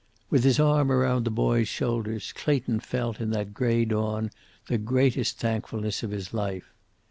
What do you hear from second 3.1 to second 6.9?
in that gray dawn the greatest thankfulness of his life.